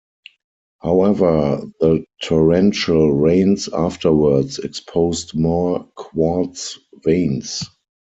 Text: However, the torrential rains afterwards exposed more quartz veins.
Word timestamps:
However, 0.81 1.61
the 1.79 2.05
torrential 2.23 3.11
rains 3.13 3.69
afterwards 3.71 4.57
exposed 4.57 5.35
more 5.35 5.83
quartz 5.95 6.79
veins. 7.05 7.63